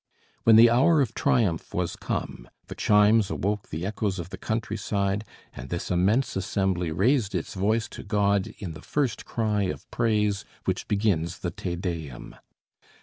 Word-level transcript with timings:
When 0.45 0.55
the 0.55 0.71
hour 0.71 0.99
of 0.99 1.13
triumph 1.13 1.75
was 1.75 1.95
come 1.95 2.49
the 2.65 2.73
chimes 2.73 3.29
awoke 3.29 3.69
the 3.69 3.85
echoes 3.85 4.17
of 4.17 4.31
the 4.31 4.37
countryside, 4.39 5.23
and 5.53 5.69
this 5.69 5.91
immense 5.91 6.35
assembly 6.35 6.91
raised 6.91 7.35
its 7.35 7.53
voice 7.53 7.87
to 7.89 8.01
God 8.01 8.47
in 8.57 8.71
the 8.73 8.81
first 8.81 9.25
cry 9.25 9.65
of 9.65 9.87
praise 9.91 10.43
which 10.65 10.87
begins 10.87 11.37
the 11.45 11.51
"Te 11.51 11.75
Deum." 11.75 12.33